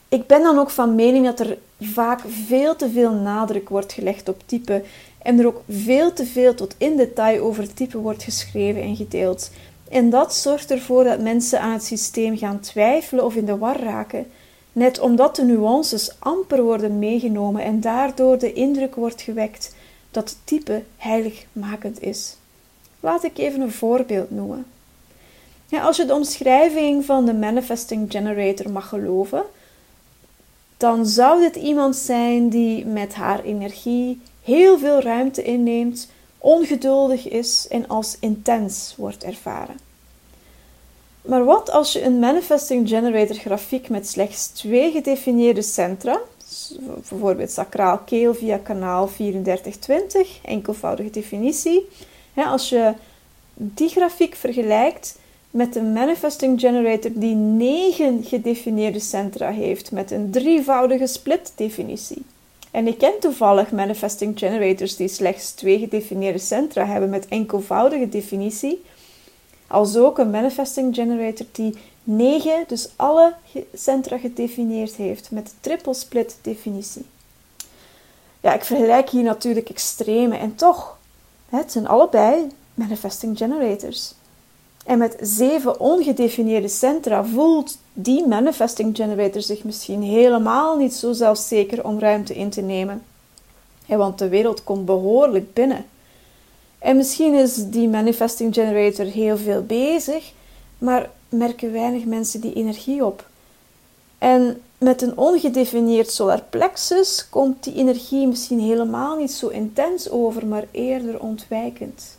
Ik 0.10 0.28
ben 0.28 0.42
dan 0.42 0.58
ook 0.58 0.70
van 0.70 0.96
mening 0.96 1.26
dat 1.26 1.40
er 1.40 1.58
vaak 1.80 2.22
veel 2.28 2.76
te 2.76 2.90
veel 2.90 3.12
nadruk 3.12 3.70
wordt 3.70 3.94
gelegd 3.94 4.30
op 4.30 4.42
type 4.46 4.84
en 5.24 5.40
er 5.40 5.48
ook 5.48 5.62
veel 5.70 6.14
te 6.14 6.26
veel 6.26 6.56
tot 6.56 6.76
in 6.78 6.98
detail 6.98 7.44
over 7.44 7.74
type 7.74 7.98
wordt 7.98 8.24
geschreven 8.24 8.82
en 8.82 8.96
gedeeld. 8.96 9.50
En 9.90 10.10
dat 10.10 10.36
zorgt 10.36 10.72
ervoor 10.72 11.04
dat 11.04 11.20
mensen 11.20 11.60
aan 11.60 11.74
het 11.74 11.84
systeem 11.84 12.38
gaan 12.38 12.60
twijfelen 12.60 13.26
of 13.26 13.36
in 13.36 13.46
de 13.46 13.58
war 13.58 13.80
raken, 13.80 14.26
net 14.72 15.00
omdat 15.00 15.36
de 15.36 15.44
nuances 15.44 16.16
amper 16.20 16.64
worden 16.64 17.00
meegenomen 17.00 17.64
en 17.64 17.82
daardoor 17.82 18.40
de 18.40 18.54
indruk 18.54 18.96
wordt 18.96 19.22
gewekt 19.22 19.76
dat 20.12 20.38
type 20.44 20.84
heiligmakend 20.98 22.02
is. 22.02 22.38
Laat 23.00 23.24
ik 23.24 23.38
even 23.38 23.62
een 23.62 23.72
voorbeeld 23.72 24.32
noemen. 24.32 24.66
Ja, 25.68 25.82
als 25.82 25.98
je 25.98 26.06
de 26.06 26.14
omschrijving 26.14 27.06
van 27.06 27.26
de 27.26 27.34
Manifesting 27.34 28.12
Generator 28.12 28.72
mag 28.72 28.90
geloven, 28.90 29.44
dan 30.78 31.06
zou 31.06 31.42
dit 31.42 31.56
iemand 31.56 31.96
zijn 31.96 32.50
die 32.50 32.86
met 32.86 33.14
haar 33.14 33.44
energie 33.44 34.22
heel 34.44 34.80
veel 34.80 35.02
ruimte 35.02 35.44
inneemt, 35.44 36.08
ongeduldig 36.38 37.30
is 37.30 37.68
en 37.70 37.88
als 37.88 38.18
intens 38.20 38.94
wordt 38.98 39.24
ervaren. 39.24 39.78
Maar 41.22 41.46
wat 41.46 41.72
als 41.72 41.94
je 41.94 42.04
een 42.04 42.20
Manifesting 42.20 42.90
Generator 42.90 43.36
grafiek 43.36 43.90
met 43.90 44.08
slechts 44.08 44.48
twee 44.48 44.92
gedefinieerde 44.92 45.62
centra, 45.62 46.20
bijvoorbeeld 47.10 47.52
sacraal 47.52 47.98
keel 47.98 48.34
via 48.34 48.58
kanaal 48.58 49.08
3420, 49.08 50.40
enkelvoudige 50.42 51.10
definitie, 51.10 51.90
als 52.36 52.70
je 52.70 52.94
die 53.54 53.90
grafiek 53.90 54.36
vergelijkt 54.36 55.18
met 55.50 55.76
een 55.76 55.94
manifesting 55.94 56.60
generator 56.60 57.12
die 57.14 57.36
negen 57.36 58.24
gedefinieerde 58.24 59.00
centra 59.00 59.52
heeft 59.52 59.92
met 59.92 60.12
een 60.12 60.32
drievoudige 60.32 61.08
split 61.08 61.52
definitie. 61.56 62.26
En 62.74 62.88
ik 62.88 62.98
ken 62.98 63.20
toevallig 63.20 63.72
manifesting 63.72 64.40
generators 64.40 64.96
die 64.96 65.08
slechts 65.08 65.52
twee 65.52 65.80
gedefinieerde 65.80 66.40
centra 66.40 66.86
hebben 66.86 67.10
met 67.10 67.28
enkelvoudige 67.28 68.10
definitie. 68.10 68.84
Als 69.68 69.98
ook 69.98 70.18
een 70.18 70.30
manifesting 70.30 70.96
generator 70.96 71.46
die 71.52 71.78
negen, 72.04 72.64
dus 72.68 72.90
alle 72.96 73.34
centra 73.74 74.18
gedefinieerd 74.18 74.96
heeft 74.96 75.32
met 75.32 75.54
triple 75.60 75.94
split 75.94 76.38
definitie. 76.42 77.06
Ja, 78.42 78.54
ik 78.54 78.64
vergelijk 78.64 79.10
hier 79.10 79.24
natuurlijk 79.24 79.70
extreme 79.70 80.38
en 80.38 80.56
toch, 80.56 80.98
het 81.50 81.72
zijn 81.72 81.88
allebei 81.88 82.48
manifesting 82.74 83.38
generators. 83.38 84.14
En 84.84 84.98
met 84.98 85.18
zeven 85.22 85.80
ongedefinieerde 85.80 86.68
centra 86.68 87.26
voelt 87.26 87.78
die 87.94 88.28
manifesting 88.28 88.96
generator 88.96 89.42
zich 89.42 89.64
misschien 89.64 90.02
helemaal 90.02 90.78
niet 90.78 90.94
zo 90.94 91.14
zelfzeker 91.14 91.86
om 91.86 92.00
ruimte 92.00 92.36
in 92.36 92.50
te 92.50 92.62
nemen. 92.62 93.04
want 93.88 94.20
de 94.20 94.30
wereld 94.30 94.64
komt 94.64 94.86
behoorlijk 94.86 95.54
binnen. 95.54 95.86
En 96.80 96.98
misschien 96.98 97.34
is 97.34 97.70
die 97.70 97.88
manifesting 97.88 98.54
generator 98.54 99.06
heel 99.06 99.38
veel 99.38 99.64
bezig, 99.64 100.32
maar 100.78 101.10
merken 101.30 101.72
weinig 101.72 102.06
mensen 102.06 102.42
die 102.42 102.54
energie 102.54 103.06
op. 103.06 103.28
En 104.18 104.62
met 104.78 105.02
een 105.02 105.18
ongedefinieerd 105.18 106.12
solar 106.12 106.44
plexus 106.50 107.30
komt 107.30 107.64
die 107.64 107.76
energie 107.76 108.28
misschien 108.28 108.60
helemaal 108.60 109.18
niet 109.18 109.32
zo 109.32 109.48
intens 109.48 110.10
over, 110.10 110.46
maar 110.46 110.68
eerder 110.72 111.20
ontwijkend. 111.20 112.18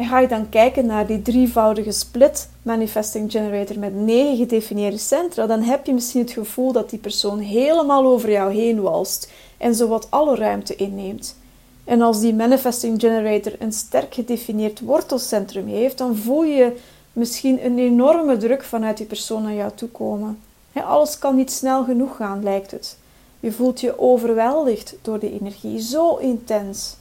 En 0.00 0.06
ga 0.06 0.18
je 0.18 0.28
dan 0.28 0.48
kijken 0.48 0.86
naar 0.86 1.06
die 1.06 1.22
drievoudige 1.22 1.92
split 1.92 2.48
manifesting 2.62 3.30
generator 3.30 3.78
met 3.78 3.94
negen 3.94 4.36
gedefinieerde 4.36 4.98
centra, 4.98 5.46
dan 5.46 5.62
heb 5.62 5.86
je 5.86 5.92
misschien 5.92 6.20
het 6.20 6.30
gevoel 6.30 6.72
dat 6.72 6.90
die 6.90 6.98
persoon 6.98 7.38
helemaal 7.38 8.06
over 8.06 8.30
jou 8.30 8.52
heen 8.52 8.80
walst 8.80 9.32
en 9.58 9.74
zowat 9.74 10.06
alle 10.10 10.36
ruimte 10.36 10.76
inneemt. 10.76 11.36
En 11.84 12.02
als 12.02 12.20
die 12.20 12.34
manifesting 12.34 13.00
generator 13.00 13.52
een 13.58 13.72
sterk 13.72 14.14
gedefinieerd 14.14 14.80
wortelcentrum 14.80 15.66
heeft, 15.66 15.98
dan 15.98 16.16
voel 16.16 16.42
je 16.42 16.76
misschien 17.12 17.64
een 17.64 17.78
enorme 17.78 18.36
druk 18.36 18.62
vanuit 18.62 18.96
die 18.96 19.06
persoon 19.06 19.42
naar 19.42 19.54
jou 19.54 19.70
toe 19.74 19.88
komen. 19.88 20.40
alles 20.72 21.18
kan 21.18 21.36
niet 21.36 21.52
snel 21.52 21.84
genoeg 21.84 22.16
gaan, 22.16 22.42
lijkt 22.42 22.70
het. 22.70 22.96
Je 23.40 23.52
voelt 23.52 23.80
je 23.80 23.98
overweldigd 23.98 24.94
door 25.02 25.18
de 25.18 25.32
energie, 25.40 25.80
zo 25.80 26.16
intens. 26.16 26.96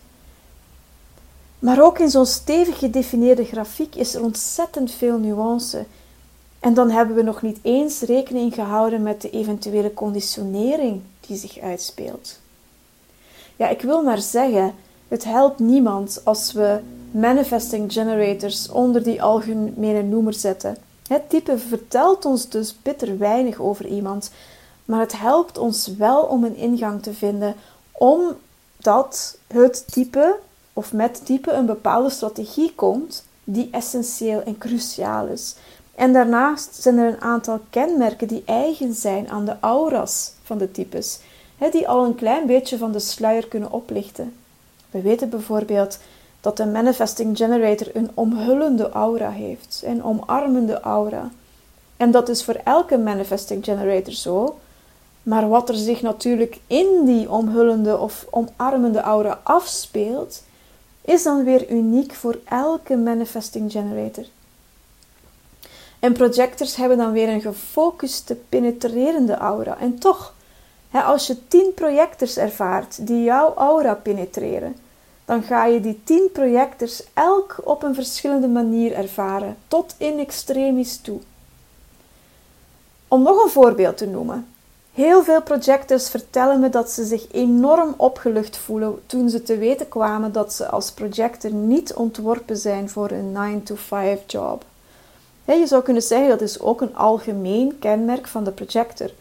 Maar 1.60 1.84
ook 1.84 2.00
in 2.00 2.10
zo'n 2.10 2.26
stevig 2.26 2.80
gedefinieerde 2.80 3.46
grafiek 3.46 3.96
is 3.96 4.16
er 4.16 4.24
ontzettend 4.24 4.92
veel 4.92 5.18
nuance. 5.18 5.86
En 6.60 6.74
dan 6.74 6.90
hebben 6.90 7.16
we 7.16 7.22
nog 7.22 7.42
niet 7.42 7.60
eens 7.62 8.02
rekening 8.02 8.54
gehouden 8.54 9.04
met 9.04 9.22
de 9.22 9.30
eventuele 9.30 9.94
conditionering 9.94 11.02
die 11.20 11.38
zich 11.38 11.60
uitspeelt. 11.60 12.40
Ja, 13.56 13.70
ik 13.70 13.82
wil 13.82 14.04
maar 14.04 14.22
zeggen, 14.22 14.74
het 15.08 15.24
helpt 15.24 15.60
niemand 15.60 16.22
als 16.24 16.52
we 16.52 16.80
manifesting 17.12 17.94
generators 17.94 18.70
onder 18.70 19.04
die 19.04 19.22
algemene 19.22 20.04
noemer 20.04 20.34
zetten. 20.34 20.78
Het 21.08 21.30
type 21.30 21.58
vertelt 21.58 22.26
ons 22.26 22.50
dus 22.50 22.76
bitter 22.82 23.18
weinig 23.18 23.60
over 23.60 23.86
iemand, 23.88 24.32
maar 24.86 25.00
het 25.00 25.20
helpt 25.20 25.58
ons 25.58 25.88
wel 25.98 26.22
om 26.22 26.44
een 26.44 26.56
ingang 26.56 27.04
te 27.04 27.14
vinden, 27.14 27.56
omdat 27.92 29.38
het 29.48 29.84
type 29.92 30.36
of 30.80 30.94
met 30.94 31.26
type 31.26 31.52
een 31.52 31.66
bepaalde 31.66 32.10
strategie 32.10 32.74
komt 32.76 33.26
die 33.44 33.70
essentieel 33.72 34.42
en 34.42 34.58
cruciaal 34.58 35.26
is. 35.26 35.56
En 35.96 36.14
daarnaast 36.14 36.76
zijn 36.76 36.98
er 36.98 37.08
een 37.08 37.22
aantal 37.22 37.60
kenmerken 37.70 38.28
die 38.28 38.44
eigen 38.46 38.94
zijn 38.94 39.30
aan 39.30 39.46
de 39.46 39.56
aura's 39.60 40.32
van 40.44 40.58
de 40.58 40.72
types, 40.72 41.20
die 41.72 41.88
al 41.88 42.06
een 42.06 42.16
klein 42.16 42.46
beetje 42.46 42.78
van 42.78 42.92
de 42.92 43.00
sluier 43.00 43.48
kunnen 43.48 43.72
oplichten. 43.72 44.34
We 44.90 45.02
weten 45.02 45.30
bijvoorbeeld 45.30 46.00
dat 46.42 46.60
een 46.60 46.72
manifesting 46.72 47.38
generator 47.38 47.88
een 47.94 48.12
omhullende 48.14 48.90
aura 48.90 49.30
heeft, 49.30 49.82
een 49.86 50.04
omarmende 50.04 50.80
aura. 50.80 51.30
En 51.98 52.12
dat 52.12 52.30
is 52.30 52.44
voor 52.44 52.60
elke 52.64 52.98
manifesting 52.98 53.64
generator 53.64 54.14
zo. 54.14 54.60
Maar 55.24 55.50
wat 55.50 55.70
er 55.70 55.76
zich 55.76 56.02
natuurlijk 56.02 56.60
in 56.68 57.06
die 57.06 57.32
omhullende 57.32 57.98
of 57.98 58.26
omarmende 58.30 59.00
aura 59.00 59.40
afspeelt, 59.44 60.44
is 61.02 61.24
dan 61.24 61.44
weer 61.44 61.72
uniek 61.72 62.14
voor 62.14 62.40
elke 62.46 62.98
manifesting 62.98 63.72
generator. 63.72 64.26
En 66.00 66.14
projectors 66.14 66.76
hebben 66.76 66.98
dan 66.98 67.12
weer 67.12 67.30
een 67.30 67.42
gefocuste, 67.42 68.36
penetrerende 68.36 69.36
aura. 69.36 69.78
En 69.80 70.00
toch, 70.00 70.34
als 70.92 71.28
je 71.28 71.48
10 71.48 71.72
projectors 71.76 72.38
ervaart 72.38 73.08
die 73.08 73.24
jouw 73.24 73.54
aura 73.54 73.94
penetreren, 73.94 74.76
dan 75.26 75.44
ga 75.44 75.66
je 75.66 75.82
die 75.82 76.02
10 76.04 76.30
projectors 76.34 77.04
elk 77.14 77.56
op 77.64 77.84
een 77.84 77.96
verschillende 77.96 78.48
manier 78.48 78.94
ervaren, 78.94 79.58
tot 79.68 79.96
in 79.98 80.20
extremis 80.20 80.98
toe. 80.98 81.20
Om 83.08 83.22
nog 83.22 83.44
een 83.44 83.50
voorbeeld 83.50 83.98
te 83.98 84.08
noemen. 84.08 84.48
Heel 85.00 85.24
veel 85.24 85.42
projectors 85.42 86.10
vertellen 86.10 86.60
me 86.60 86.70
dat 86.70 86.92
ze 86.92 87.06
zich 87.06 87.32
enorm 87.32 87.94
opgelucht 87.98 88.58
voelen 88.58 89.02
toen 89.06 89.30
ze 89.30 89.44
te 89.44 89.58
weten 89.58 89.88
kwamen 89.88 90.32
dat 90.32 90.54
ze 90.54 90.68
als 90.68 90.92
projector 90.92 91.52
niet 91.52 91.94
ontworpen 91.94 92.58
zijn 92.58 92.90
voor 92.90 93.12
een 93.12 93.62
9-to-5 93.64 94.26
job. 94.28 94.66
je 95.46 95.68
zou 95.68 95.84
kunnen 95.84 96.02
zeggen 96.02 96.30
dat 96.30 96.42
is 96.42 96.60
ook 96.60 96.82
een 96.82 96.96
algemeen 96.96 97.80
kenmerk 97.80 98.28
van 98.28 98.44
de 98.44 98.52
projector. 98.52 99.12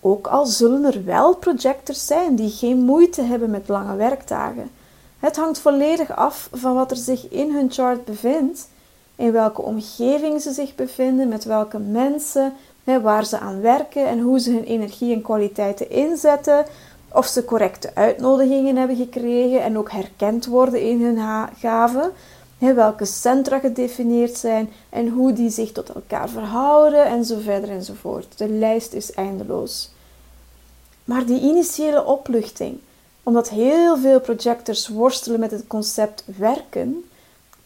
Ook 0.00 0.26
al 0.26 0.46
zullen 0.46 0.84
er 0.84 1.04
wel 1.04 1.36
projectors 1.36 2.06
zijn 2.06 2.34
die 2.34 2.50
geen 2.50 2.78
moeite 2.78 3.22
hebben 3.22 3.50
met 3.50 3.68
lange 3.68 3.96
werkdagen. 3.96 4.70
Het 5.18 5.36
hangt 5.36 5.58
volledig 5.58 6.16
af 6.16 6.48
van 6.52 6.74
wat 6.74 6.90
er 6.90 6.96
zich 6.96 7.28
in 7.28 7.54
hun 7.54 7.72
chart 7.72 8.04
bevindt, 8.04 8.68
in 9.16 9.32
welke 9.32 9.62
omgeving 9.62 10.42
ze 10.42 10.52
zich 10.52 10.74
bevinden, 10.74 11.28
met 11.28 11.44
welke 11.44 11.78
mensen, 11.78 12.52
waar 12.96 13.24
ze 13.24 13.38
aan 13.38 13.60
werken 13.60 14.06
en 14.06 14.20
hoe 14.20 14.40
ze 14.40 14.50
hun 14.50 14.64
energie 14.64 15.14
en 15.14 15.22
kwaliteiten 15.22 15.90
inzetten, 15.90 16.64
of 17.12 17.26
ze 17.26 17.44
correcte 17.44 17.90
uitnodigingen 17.94 18.76
hebben 18.76 18.96
gekregen 18.96 19.62
en 19.62 19.78
ook 19.78 19.90
herkend 19.90 20.46
worden 20.46 20.82
in 20.82 21.04
hun 21.04 21.48
gaven, 21.58 22.12
welke 22.58 23.04
centra 23.04 23.58
gedefinieerd 23.58 24.36
zijn 24.36 24.70
en 24.88 25.08
hoe 25.08 25.32
die 25.32 25.50
zich 25.50 25.72
tot 25.72 25.88
elkaar 25.88 26.28
verhouden 26.28 27.06
en 27.06 27.24
zo 27.24 27.38
verder 27.38 27.70
enzovoort. 27.70 28.38
De 28.38 28.48
lijst 28.48 28.92
is 28.92 29.12
eindeloos. 29.12 29.90
Maar 31.04 31.26
die 31.26 31.40
initiële 31.40 32.04
opluchting, 32.04 32.78
omdat 33.22 33.48
heel 33.48 33.96
veel 33.96 34.20
projectors 34.20 34.88
worstelen 34.88 35.40
met 35.40 35.50
het 35.50 35.66
concept 35.66 36.24
werken, 36.36 37.04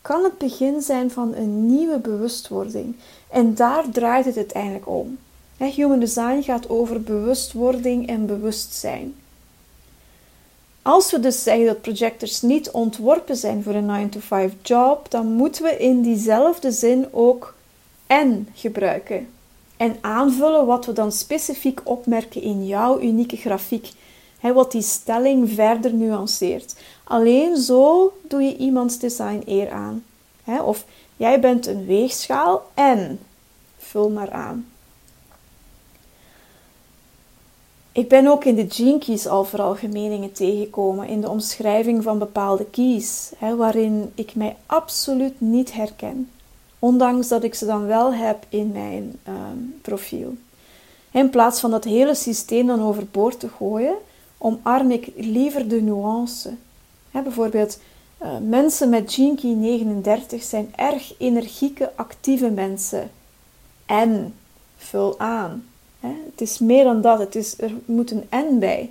kan 0.02 0.24
het 0.24 0.38
begin 0.38 0.80
zijn 0.80 1.10
van 1.10 1.34
een 1.34 1.66
nieuwe 1.66 1.98
bewustwording. 1.98 2.96
En 3.28 3.54
daar 3.54 3.90
draait 3.90 4.24
het 4.24 4.36
uiteindelijk 4.36 4.88
om. 4.88 5.18
Human 5.56 5.98
design 5.98 6.42
gaat 6.42 6.68
over 6.68 7.02
bewustwording 7.02 8.06
en 8.06 8.26
bewustzijn. 8.26 9.14
Als 10.82 11.10
we 11.10 11.20
dus 11.20 11.42
zeggen 11.42 11.66
dat 11.66 11.80
projectors 11.80 12.42
niet 12.42 12.70
ontworpen 12.70 13.36
zijn 13.36 13.62
voor 13.62 13.74
een 13.74 14.10
9-to-5 14.10 14.62
job, 14.62 15.10
dan 15.10 15.26
moeten 15.26 15.62
we 15.62 15.76
in 15.76 16.02
diezelfde 16.02 16.72
zin 16.72 17.06
ook 17.10 17.54
en 18.06 18.48
gebruiken. 18.54 19.28
En 19.76 19.96
aanvullen 20.00 20.66
wat 20.66 20.86
we 20.86 20.92
dan 20.92 21.12
specifiek 21.12 21.80
opmerken 21.84 22.42
in 22.42 22.66
jouw 22.66 23.00
unieke 23.00 23.36
grafiek. 23.36 23.88
He, 24.42 24.52
wat 24.52 24.72
die 24.72 24.82
stelling 24.82 25.50
verder 25.50 25.94
nuanceert. 25.94 26.76
Alleen 27.04 27.56
zo 27.56 28.12
doe 28.22 28.42
je 28.42 28.56
iemands 28.56 28.98
design 28.98 29.42
eer 29.46 29.70
aan. 29.70 30.04
of 30.64 30.84
jij 31.16 31.40
bent 31.40 31.66
een 31.66 31.86
weegschaal 31.86 32.70
en 32.74 33.20
vul 33.78 34.10
maar 34.10 34.30
aan. 34.30 34.66
Ik 37.92 38.08
ben 38.08 38.26
ook 38.26 38.44
in 38.44 38.54
de 38.54 38.66
Gene 38.68 38.98
Keys 38.98 39.26
al 39.26 39.44
veralgemeningen 39.44 40.32
tegengekomen 40.32 41.08
in 41.08 41.20
de 41.20 41.28
omschrijving 41.28 42.02
van 42.02 42.18
bepaalde 42.18 42.64
keys, 42.64 43.32
waarin 43.56 44.12
ik 44.14 44.34
mij 44.34 44.56
absoluut 44.66 45.40
niet 45.40 45.72
herken, 45.72 46.30
ondanks 46.78 47.28
dat 47.28 47.42
ik 47.42 47.54
ze 47.54 47.66
dan 47.66 47.86
wel 47.86 48.14
heb 48.14 48.44
in 48.48 48.72
mijn 48.72 49.18
ehm, 49.22 49.58
profiel. 49.82 50.34
In 51.10 51.30
plaats 51.30 51.60
van 51.60 51.70
dat 51.70 51.84
hele 51.84 52.14
systeem 52.14 52.66
dan 52.66 52.82
overboord 52.82 53.40
te 53.40 53.48
gooien, 53.48 53.94
omarm 54.42 54.90
ik 54.90 55.08
liever 55.16 55.68
de 55.68 55.80
nuance. 55.80 56.54
Bijvoorbeeld, 57.10 57.78
uh, 58.22 58.28
mensen 58.48 58.88
met 58.88 59.14
Key 59.14 59.54
39 59.54 60.42
zijn 60.42 60.72
erg 60.76 61.14
energieke, 61.18 61.92
actieve 61.94 62.50
mensen. 62.50 63.10
En 63.86 64.34
vul 64.76 65.18
aan. 65.18 65.66
Het 66.00 66.40
is 66.40 66.58
meer 66.58 66.84
dan 66.84 67.00
dat, 67.00 67.18
het 67.18 67.34
is, 67.34 67.58
er 67.58 67.72
moet 67.84 68.10
een 68.10 68.24
en 68.28 68.58
bij. 68.58 68.90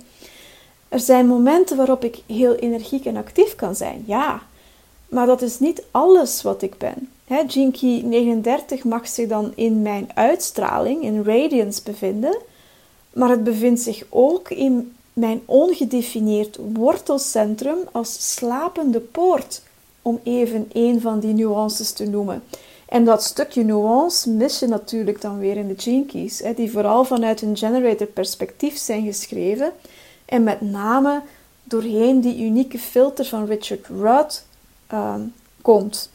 Er 0.88 1.00
zijn 1.00 1.26
momenten 1.26 1.76
waarop 1.76 2.04
ik 2.04 2.22
heel 2.26 2.54
energiek 2.54 3.04
en 3.04 3.16
actief 3.16 3.54
kan 3.54 3.74
zijn, 3.74 4.04
ja. 4.06 4.42
Maar 5.08 5.26
dat 5.26 5.42
is 5.42 5.58
niet 5.58 5.82
alles 5.90 6.42
wat 6.42 6.62
ik 6.62 6.78
ben. 6.78 7.08
Jinky 7.46 8.02
39 8.04 8.84
mag 8.84 9.08
zich 9.08 9.28
dan 9.28 9.52
in 9.54 9.82
mijn 9.82 10.10
uitstraling, 10.14 11.02
in 11.02 11.24
radiance, 11.24 11.82
bevinden. 11.82 12.36
Maar 13.12 13.28
het 13.28 13.44
bevindt 13.44 13.80
zich 13.80 14.04
ook 14.08 14.50
in 14.50 14.92
mijn 15.12 15.40
ongedefinieerd 15.44 16.58
wortelcentrum 16.72 17.78
als 17.92 18.34
slapende 18.34 19.00
poort, 19.00 19.62
om 20.02 20.20
even 20.22 20.68
een 20.72 21.00
van 21.00 21.20
die 21.20 21.34
nuances 21.34 21.92
te 21.92 22.04
noemen. 22.08 22.42
En 22.92 23.04
dat 23.04 23.22
stukje 23.22 23.64
nuance 23.64 24.30
mis 24.30 24.58
je 24.58 24.66
natuurlijk 24.66 25.20
dan 25.20 25.38
weer 25.38 25.56
in 25.56 25.68
de 25.68 25.74
hè, 26.44 26.54
die 26.54 26.70
vooral 26.70 27.04
vanuit 27.04 27.42
een 27.42 27.56
generator 27.56 28.06
perspectief 28.06 28.76
zijn 28.76 29.04
geschreven 29.04 29.72
en 30.24 30.42
met 30.42 30.60
name 30.60 31.22
doorheen 31.64 32.20
die 32.20 32.44
unieke 32.44 32.78
filter 32.78 33.24
van 33.24 33.46
Richard 33.46 33.86
Rudd 33.86 34.44
uh, 34.92 35.14
komt, 35.60 36.10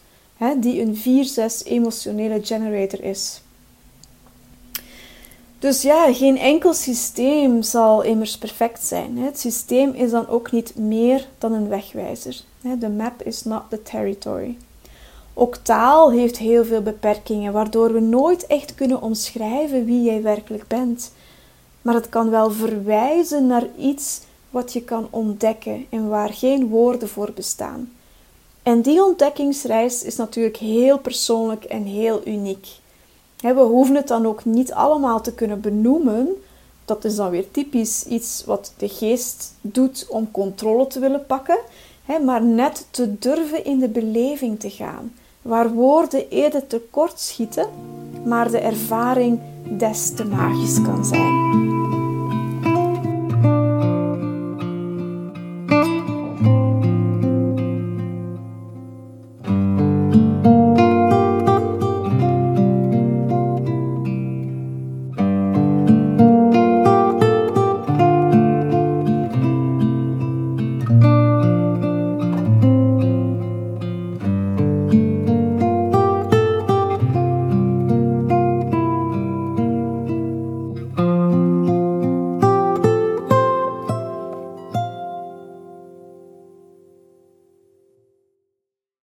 die 0.60 0.82
een 0.82 1.28
4-6 1.64 1.68
emotionele 1.68 2.40
generator 2.44 3.04
is. 3.04 3.42
Dus 5.60 5.82
ja, 5.82 6.14
geen 6.14 6.38
enkel 6.38 6.74
systeem 6.74 7.62
zal 7.62 8.02
immers 8.02 8.38
perfect 8.38 8.84
zijn. 8.84 9.18
Het 9.18 9.40
systeem 9.40 9.94
is 9.94 10.12
dan 10.12 10.28
ook 10.28 10.52
niet 10.52 10.76
meer 10.76 11.28
dan 11.38 11.54
een 11.54 11.68
wegwijzer. 11.68 12.42
De 12.80 12.90
map 12.90 13.22
is 13.24 13.44
not 13.44 13.62
the 13.70 13.82
territory. 13.84 14.58
Ook 15.34 15.56
taal 15.56 16.12
heeft 16.12 16.38
heel 16.38 16.66
veel 16.66 16.82
beperkingen, 16.82 17.54
waardoor 17.54 17.94
we 17.94 18.00
nooit 18.00 18.48
echt 18.48 18.76
kunnen 18.76 19.02
omschrijven 19.02 19.86
wie 19.86 20.04
jij 20.04 20.22
werkelijk 20.22 20.68
bent. 20.68 21.12
Maar 21.82 21.94
het 21.94 22.10
kan 22.10 22.30
wel 22.30 22.52
verwijzen 22.52 23.48
naar 23.48 23.66
iets 23.78 24.22
wat 24.50 24.74
je 24.74 24.84
kan 24.84 25.08
ontdekken 25.10 25.86
en 25.90 26.08
waar 26.08 26.34
geen 26.34 26.68
woorden 26.68 27.10
voor 27.10 27.32
bestaan. 27.32 27.92
En 28.64 28.82
die 28.82 29.04
ontdekkingsreis 29.04 30.04
is 30.04 30.16
natuurlijk 30.16 30.58
heel 30.58 31.00
persoonlijk 31.00 31.64
en 31.64 31.84
heel 31.84 32.22
uniek. 32.26 32.68
We 33.42 33.54
hoeven 33.54 33.96
het 33.96 34.08
dan 34.08 34.26
ook 34.26 34.46
niet 34.46 34.74
allemaal 34.74 35.22
te 35.22 35.34
kunnen 35.34 35.62
benoemen. 35.62 36.28
Dat 36.86 37.06
is 37.06 37.16
dan 37.16 37.30
weer 37.30 37.52
typisch 37.52 38.06
iets 38.06 38.44
wat 38.46 38.74
de 38.78 38.90
geest 38.90 39.54
doet 39.62 40.06
om 40.10 40.32
controle 40.32 40.88
te 40.88 41.00
willen 41.00 41.26
pakken, 41.26 41.58
maar 42.26 42.44
net 42.44 42.88
te 42.92 43.20
durven 43.20 43.66
in 43.66 43.80
de 43.80 43.90
beleving 43.90 44.60
te 44.60 44.70
gaan 44.70 45.12
waar 45.48 45.70
woorden 45.70 46.30
eerder 46.30 46.68
tekort 46.68 47.20
schieten, 47.20 47.68
maar 48.26 48.52
de 48.52 48.60
ervaring 48.60 49.40
des 49.78 50.14
te 50.16 50.26
magisch 50.26 50.82
kan 50.82 51.06
zijn. 51.06 51.77